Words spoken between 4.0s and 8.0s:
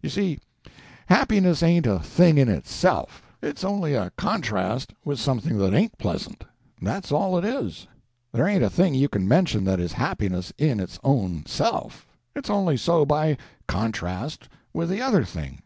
contrast with something that ain't pleasant. That's all it is.